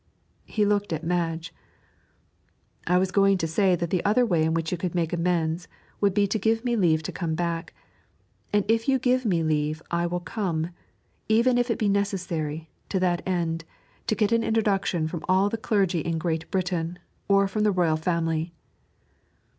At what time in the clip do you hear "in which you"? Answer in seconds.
4.43-4.77